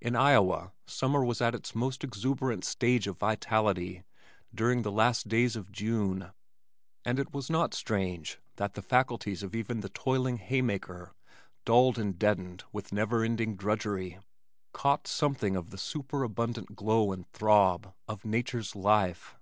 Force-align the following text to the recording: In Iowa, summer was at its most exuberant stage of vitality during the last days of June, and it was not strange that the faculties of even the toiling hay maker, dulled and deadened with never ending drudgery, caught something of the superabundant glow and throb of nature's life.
In 0.00 0.16
Iowa, 0.16 0.72
summer 0.86 1.22
was 1.22 1.42
at 1.42 1.54
its 1.54 1.74
most 1.74 2.02
exuberant 2.02 2.64
stage 2.64 3.06
of 3.06 3.18
vitality 3.18 4.02
during 4.54 4.80
the 4.80 4.90
last 4.90 5.28
days 5.28 5.56
of 5.56 5.70
June, 5.70 6.30
and 7.04 7.18
it 7.18 7.34
was 7.34 7.50
not 7.50 7.74
strange 7.74 8.38
that 8.56 8.72
the 8.72 8.80
faculties 8.80 9.42
of 9.42 9.54
even 9.54 9.80
the 9.80 9.90
toiling 9.90 10.38
hay 10.38 10.62
maker, 10.62 11.12
dulled 11.66 11.98
and 11.98 12.18
deadened 12.18 12.64
with 12.72 12.94
never 12.94 13.22
ending 13.22 13.56
drudgery, 13.56 14.18
caught 14.72 15.06
something 15.06 15.54
of 15.54 15.68
the 15.68 15.76
superabundant 15.76 16.74
glow 16.74 17.12
and 17.12 17.26
throb 17.32 17.92
of 18.08 18.24
nature's 18.24 18.74
life. 18.74 19.36